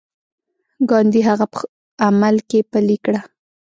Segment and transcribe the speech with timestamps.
[0.89, 1.59] ګاندي هغه په
[2.05, 3.21] عمل کې پلي کړه.